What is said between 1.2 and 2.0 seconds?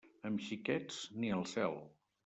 ni al cel.